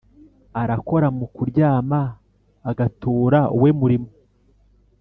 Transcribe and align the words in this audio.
Arakora 0.61 1.07
mukaryama, 1.17 2.01
Agatura 2.69 3.39
uwe 3.55 3.69
murimo 3.79 4.09